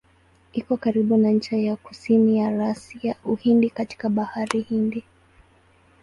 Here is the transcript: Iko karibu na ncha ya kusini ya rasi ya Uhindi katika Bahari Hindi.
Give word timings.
Iko 0.59 0.73
karibu 0.83 1.17
na 1.17 1.29
ncha 1.31 1.57
ya 1.57 1.75
kusini 1.75 2.37
ya 2.39 2.49
rasi 2.57 3.07
ya 3.07 3.15
Uhindi 3.25 3.69
katika 3.69 4.09
Bahari 4.09 4.61
Hindi. 4.61 5.03